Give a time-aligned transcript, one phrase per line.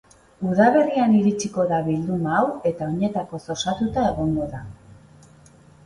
[0.51, 4.67] Udaberrian iritsiko da bilduma hau eta oinetakoz osatuta egongo da.